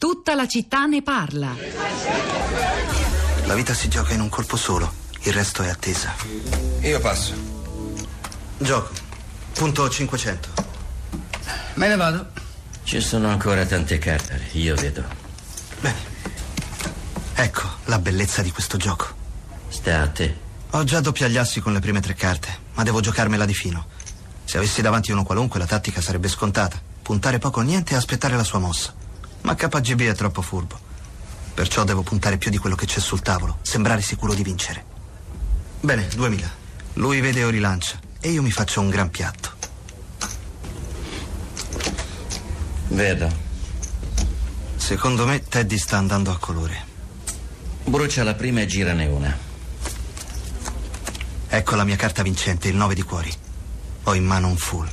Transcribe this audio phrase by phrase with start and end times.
[0.00, 1.54] Tutta la città ne parla.
[3.44, 4.90] La vita si gioca in un colpo solo,
[5.24, 6.14] il resto è attesa.
[6.80, 7.34] Io passo.
[8.56, 8.94] Gioco.
[9.52, 10.48] Punto 500.
[11.74, 12.28] Me ne vado.
[12.82, 15.04] Ci sono ancora tante carte, io vedo.
[15.80, 15.98] Bene.
[17.34, 19.06] Ecco la bellezza di questo gioco.
[19.68, 20.34] Sta a te.
[20.70, 23.86] Ho già doppia gli assi con le prime tre carte, ma devo giocarmela di fino.
[24.44, 26.80] Se avessi davanti uno qualunque, la tattica sarebbe scontata.
[27.02, 28.94] Puntare poco o niente e aspettare la sua mossa.
[29.42, 30.78] Ma KGB è troppo furbo.
[31.54, 34.84] Perciò devo puntare più di quello che c'è sul tavolo, sembrare sicuro di vincere.
[35.80, 36.50] Bene, 2000.
[36.94, 39.50] Lui vede o rilancia e io mi faccio un gran piatto.
[42.88, 43.48] Vedo.
[44.76, 46.88] Secondo me Teddy sta andando a colore.
[47.84, 49.38] Brucia la prima e girane una.
[51.48, 53.32] Ecco la mia carta vincente, il 9 di cuori.
[54.04, 54.88] Ho in mano un full.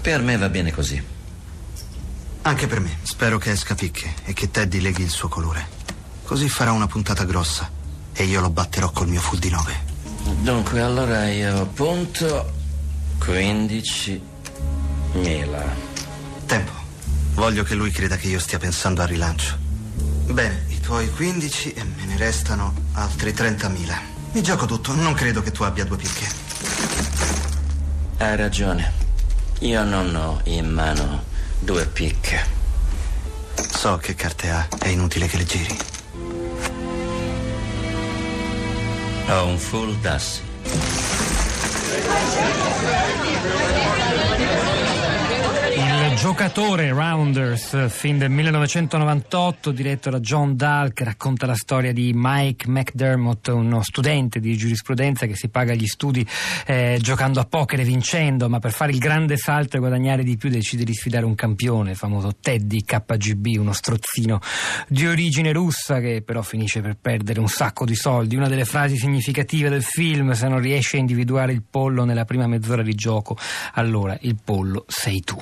[0.00, 1.16] Per me va bene così.
[2.48, 2.96] Anche per me.
[3.02, 5.68] Spero che esca picche e che Teddy leghi il suo colore.
[6.24, 7.70] Così farà una puntata grossa
[8.14, 9.84] e io lo batterò col mio full di 9.
[10.40, 12.50] Dunque, allora io punto
[13.20, 15.62] 15.000.
[16.46, 16.72] Tempo.
[17.34, 19.54] Voglio che lui creda che io stia pensando al rilancio.
[20.30, 23.94] Bene, i tuoi 15 e me ne restano altri 30.000.
[24.32, 26.26] Mi gioco tutto, non credo che tu abbia due picche.
[28.16, 28.90] Hai ragione.
[29.58, 31.27] Io non ho in mano
[31.58, 32.56] due picche.
[33.54, 35.76] So che carte ha, è inutile che le giri.
[39.28, 40.40] Ho un full d'assi.
[46.18, 52.68] Giocatore Rounders, film del 1998, diretto da John Dahl, che racconta la storia di Mike
[52.68, 56.26] McDermott, uno studente di giurisprudenza che si paga gli studi
[56.66, 60.36] eh, giocando a poker e vincendo, ma per fare il grande salto e guadagnare di
[60.36, 64.40] più decide di sfidare un campione, il famoso Teddy KGB, uno strozzino
[64.88, 68.34] di origine russa che però finisce per perdere un sacco di soldi.
[68.34, 72.48] Una delle frasi significative del film, se non riesce a individuare il pollo nella prima
[72.48, 73.36] mezz'ora di gioco,
[73.74, 75.40] allora il pollo sei tu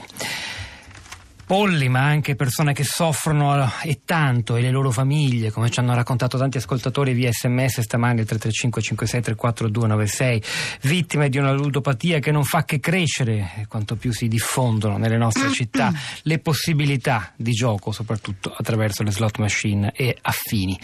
[1.47, 5.95] polli, ma anche persone che soffrono e tanto e le loro famiglie, come ci hanno
[5.95, 10.43] raccontato tanti ascoltatori via sms stamani al 335 56 34 296,
[10.83, 15.51] vittime di una ludopatia che non fa che crescere, quanto più si diffondono nelle nostre
[15.55, 15.93] città
[16.23, 20.77] le possibilità di gioco, soprattutto attraverso le slot machine e affini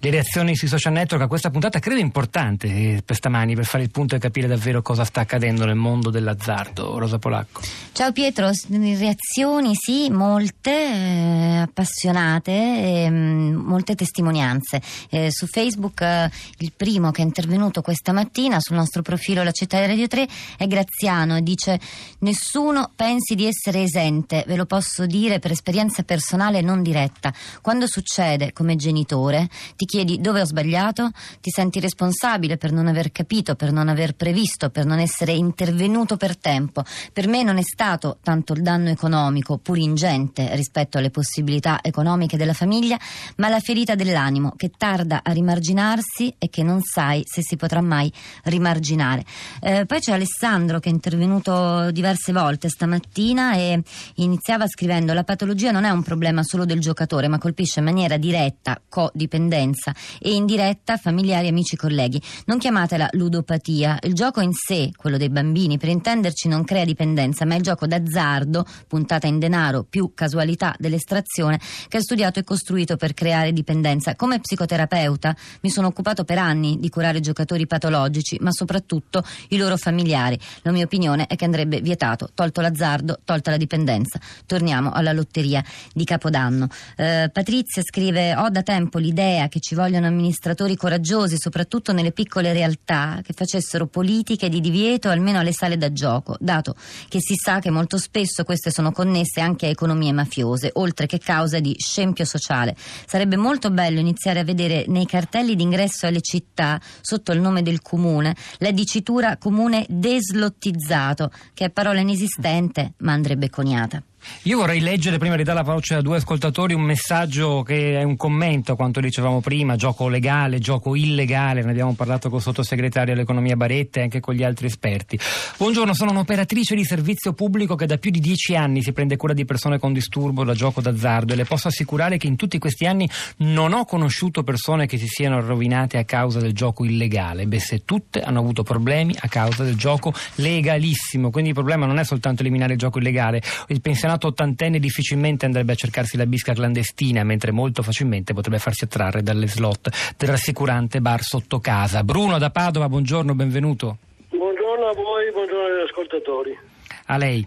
[0.00, 3.82] le reazioni sui social network a questa puntata credo importante eh, per stamani per fare
[3.82, 6.98] il punto e capire davvero cosa sta accadendo nel mondo dell'azzardo.
[6.98, 7.62] Rosa Polacco.
[7.90, 14.80] Ciao Pietro, reazioni sì, molte, eh, appassionate, eh, molte testimonianze.
[15.10, 19.50] Eh, su Facebook eh, il primo che è intervenuto questa mattina sul nostro profilo La
[19.50, 20.28] Città di Radio 3
[20.58, 21.80] è Graziano e dice
[22.20, 27.34] nessuno pensi di essere esente, ve lo posso dire per esperienza personale non diretta.
[27.60, 31.10] Quando succede come genitore ti chiedi dove ho sbagliato,
[31.40, 36.18] ti senti responsabile per non aver capito, per non aver previsto, per non essere intervenuto
[36.18, 36.84] per tempo.
[37.10, 42.36] Per me non è stato tanto il danno economico, pur ingente rispetto alle possibilità economiche
[42.36, 42.98] della famiglia,
[43.36, 47.80] ma la ferita dell'animo che tarda a rimarginarsi e che non sai se si potrà
[47.80, 48.12] mai
[48.44, 49.24] rimarginare.
[49.60, 53.82] Eh, poi c'è Alessandro che è intervenuto diverse volte stamattina e
[54.16, 58.18] iniziava scrivendo la patologia non è un problema solo del giocatore, ma colpisce in maniera
[58.18, 62.20] diretta, codipendenza violenza e in diretta familiari, amici, colleghi.
[62.46, 63.98] Non chiamatela ludopatia.
[64.02, 67.62] Il gioco in sé, quello dei bambini, per intenderci, non crea dipendenza, ma è il
[67.62, 73.52] gioco d'azzardo, puntata in denaro più casualità dell'estrazione, che è studiato e costruito per creare
[73.52, 74.16] dipendenza.
[74.16, 79.76] Come psicoterapeuta mi sono occupato per anni di curare giocatori patologici, ma soprattutto i loro
[79.76, 80.38] familiari.
[80.62, 84.18] La mia opinione è che andrebbe vietato, tolto l'azzardo, tolta la dipendenza.
[84.46, 85.62] Torniamo alla lotteria
[85.92, 86.68] di Capodanno.
[86.96, 92.54] Eh, Patrizia scrive: Ho da tempo l'idea che ci vogliono amministratori coraggiosi, soprattutto nelle piccole
[92.54, 96.74] realtà, che facessero politiche di divieto almeno alle sale da gioco, dato
[97.06, 101.18] che si sa che molto spesso queste sono connesse anche a economie mafiose, oltre che
[101.18, 102.74] causa di scempio sociale.
[102.78, 107.82] Sarebbe molto bello iniziare a vedere nei cartelli d'ingresso alle città, sotto il nome del
[107.82, 114.02] comune, la dicitura comune deslottizzato, che è parola inesistente ma andrebbe coniata.
[114.42, 118.02] Io vorrei leggere, prima di dare la voce a due ascoltatori, un messaggio che è
[118.02, 122.44] un commento a quanto dicevamo prima, gioco legale, gioco illegale, ne abbiamo parlato con il
[122.44, 125.18] sottosegretario all'economia Baretta e anche con gli altri esperti.
[125.56, 129.34] Buongiorno, sono un'operatrice di servizio pubblico che da più di dieci anni si prende cura
[129.34, 132.86] di persone con disturbo da gioco d'azzardo e le posso assicurare che in tutti questi
[132.86, 137.60] anni non ho conosciuto persone che si siano rovinate a causa del gioco illegale, beh
[137.60, 142.04] se tutte hanno avuto problemi a causa del gioco legalissimo, quindi il problema non è
[142.04, 146.54] soltanto eliminare il gioco illegale, il pensiamo pensionato ottantenne difficilmente andrebbe a cercarsi la bisca
[146.54, 152.02] clandestina, mentre molto facilmente potrebbe farsi attrarre dalle slot del rassicurante bar sotto casa.
[152.02, 153.98] Bruno da Padova, buongiorno, benvenuto.
[154.30, 156.58] Buongiorno a voi, buongiorno agli ascoltatori.
[157.06, 157.46] A lei.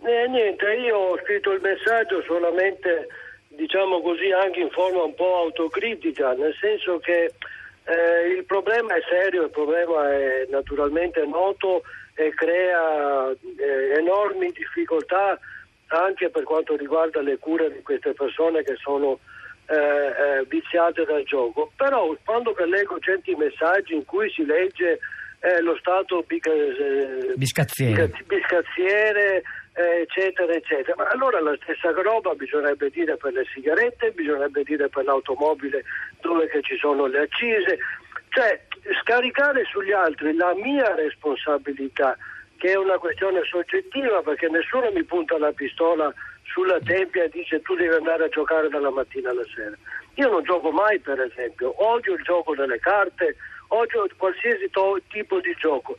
[0.00, 3.08] Eh, niente, io ho scritto il messaggio solamente,
[3.48, 7.32] diciamo così, anche in forma un po' autocritica, nel senso che
[7.84, 11.82] eh, il problema è serio, il problema è naturalmente noto
[12.14, 15.38] e crea eh, enormi difficoltà
[15.88, 19.18] anche per quanto riguarda le cure di queste persone che sono
[19.66, 21.70] eh, eh, viziate dal gioco.
[21.76, 24.98] Però quando leggo certi messaggi in cui si legge
[25.40, 28.10] eh, lo Stato bica, eh, Biscazziere.
[28.26, 29.42] biscazziere
[29.74, 30.94] eh, eccetera, eccetera.
[30.96, 35.84] Ma allora la stessa roba bisognerebbe dire per le sigarette, bisognerebbe dire per l'automobile
[36.20, 37.78] dove ci sono le accise,
[38.30, 38.60] cioè
[39.02, 42.16] scaricare sugli altri la mia responsabilità,
[42.58, 46.12] che è una questione soggettiva perché nessuno mi punta la pistola
[46.42, 49.76] sulla tempia e dice tu devi andare a giocare dalla mattina alla sera.
[50.14, 53.36] Io non gioco mai per esempio, odio il gioco delle carte,
[53.68, 55.96] odio qualsiasi to- tipo di gioco,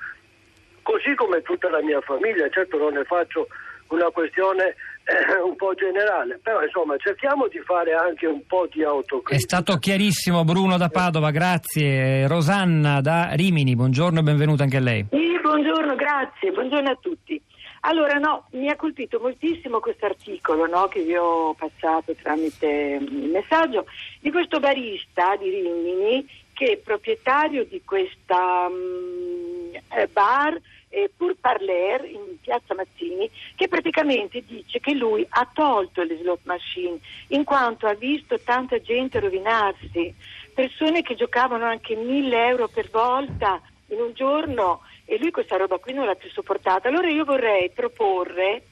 [0.84, 3.48] così come tutta la mia famiglia, certo non ne faccio
[3.90, 8.84] una questione eh, un po' generale, però insomma cerchiamo di fare anche un po' di
[8.84, 9.36] autocritica.
[9.36, 12.28] È stato chiarissimo Bruno da Padova, grazie.
[12.28, 15.06] Rosanna da Rimini, buongiorno e benvenuta anche a lei.
[15.10, 17.42] Sì, buongiorno, grazie, buongiorno a tutti.
[17.82, 23.30] Allora, no, mi ha colpito moltissimo questo articolo no, che vi ho passato tramite il
[23.32, 23.86] messaggio
[24.20, 29.72] di questo barista di Rimini che è proprietario di questa um,
[30.12, 30.60] bar
[30.90, 36.42] eh, Pur Parler in piazza Mazzini che praticamente dice che lui ha tolto le slot
[36.44, 40.14] machine in quanto ha visto tanta gente rovinarsi,
[40.54, 45.78] persone che giocavano anche 1000 euro per volta in un giorno e lui questa roba
[45.78, 46.88] qui non l'ha più sopportata.
[46.88, 48.64] Allora io vorrei proporre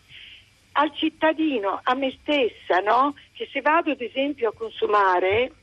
[0.73, 3.15] al cittadino, a me stessa, no?
[3.33, 5.53] che se vado ad esempio a consumare,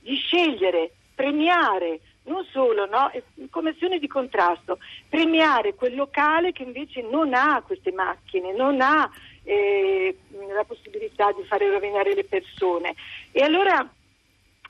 [0.00, 2.00] di scegliere, premiare
[2.30, 3.10] non solo, no?
[3.50, 4.78] come azione di contrasto,
[5.08, 9.10] premiare quel locale che invece non ha queste macchine, non ha
[9.42, 10.16] eh,
[10.54, 12.94] la possibilità di fare rovinare le persone.
[13.32, 13.86] E allora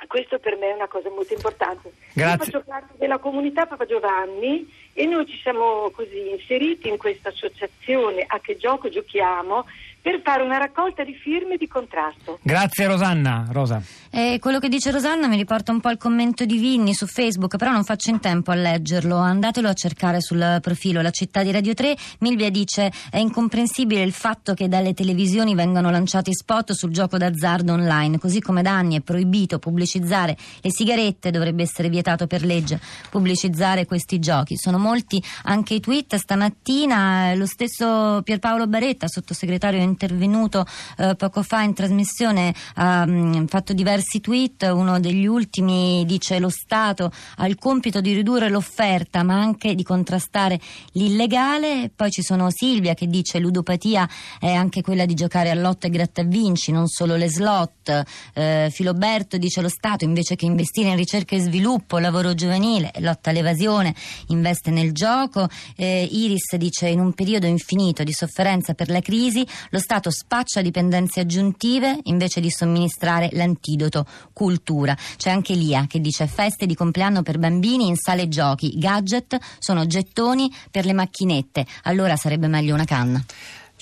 [0.07, 1.93] questo per me è una cosa molto importante.
[2.15, 2.33] Grazie.
[2.33, 7.29] Io faccio parte della comunità Papa Giovanni e noi ci siamo così inseriti in questa
[7.29, 9.67] associazione a che gioco giochiamo
[10.02, 12.38] per fare una raccolta di firme di contrasto.
[12.43, 13.47] Grazie Rosanna.
[13.50, 13.82] Rosa.
[14.11, 17.56] E quello che dice Rosanna mi riporta un po' il commento di Vinni su Facebook,
[17.56, 19.17] però non faccio in tempo a leggerlo.
[19.17, 21.97] Andatelo a cercare sul profilo La città di Radio 3.
[22.20, 27.73] Milvia dice è incomprensibile il fatto che dalle televisioni vengano lanciati spot sul gioco d'azzardo
[27.73, 32.81] online, così come da anni è proibito pubblicizzare le sigarette, dovrebbe essere vietato per legge
[33.11, 34.56] pubblicizzare questi giochi.
[34.56, 40.65] Sono molti anche i tweet stamattina, lo stesso Pierpaolo Baretta, sottosegretario intervenuto
[40.97, 46.49] eh, poco fa in trasmissione ha mh, fatto diversi tweet, uno degli ultimi dice lo
[46.49, 50.59] Stato ha il compito di ridurre l'offerta ma anche di contrastare
[50.93, 54.09] l'illegale, poi ci sono Silvia che dice ludopatia
[54.39, 58.05] è anche quella di giocare a lotto e grattavinci, non solo le slot,
[58.35, 63.31] eh, Filoberto dice lo Stato invece che investire in ricerca e sviluppo, lavoro giovanile, lotta
[63.31, 63.95] all'evasione,
[64.29, 69.47] investe nel gioco, eh, Iris dice in un periodo infinito di sofferenza per la crisi
[69.71, 74.97] lo Stato spaccia dipendenze aggiuntive invece di somministrare l'antidoto cultura.
[75.17, 79.87] C'è anche Lia che dice feste di compleanno per bambini in sale giochi, gadget sono
[79.87, 83.25] gettoni per le macchinette, allora sarebbe meglio una canna.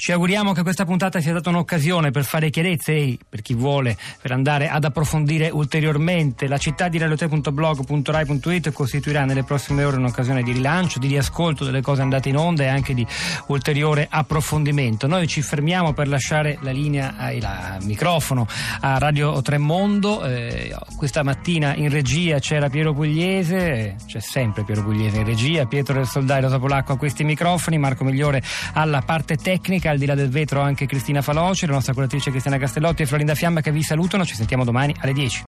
[0.00, 3.96] Ci auguriamo che questa puntata sia stata un'occasione per fare chiarezze e, per chi vuole,
[4.22, 6.46] per andare ad approfondire ulteriormente.
[6.46, 12.02] La città di radiote.blog.rai.it costituirà nelle prossime ore un'occasione di rilancio, di riascolto delle cose
[12.02, 13.04] andate in onda e anche di
[13.48, 15.08] ulteriore approfondimento.
[15.08, 18.46] Noi ci fermiamo per lasciare la linea, il microfono
[18.80, 20.24] a Radio Tremondo.
[20.24, 25.94] Eh, questa mattina in regia c'era Piero Pugliese, c'è sempre Piero Pugliese in regia, Pietro
[25.94, 28.40] del Soldai, Rosa Polacco a questi microfoni, Marco Migliore
[28.74, 32.58] alla parte tecnica al di là del vetro anche Cristina Faloci, la nostra curatrice Cristiana
[32.58, 34.24] Castellotti e Florinda Fiamma che vi salutano.
[34.24, 35.36] Ci sentiamo domani alle 10.